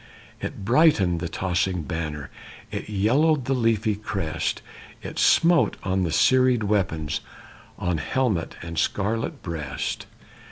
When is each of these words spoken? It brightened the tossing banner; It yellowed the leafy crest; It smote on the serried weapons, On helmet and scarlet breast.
It 0.41 0.65
brightened 0.65 1.19
the 1.19 1.29
tossing 1.29 1.83
banner; 1.83 2.31
It 2.71 2.89
yellowed 2.89 3.45
the 3.45 3.53
leafy 3.53 3.93
crest; 3.95 4.63
It 5.03 5.19
smote 5.19 5.77
on 5.83 6.01
the 6.01 6.11
serried 6.11 6.63
weapons, 6.63 7.21
On 7.77 7.99
helmet 7.99 8.55
and 8.63 8.79
scarlet 8.79 9.43
breast. 9.43 10.07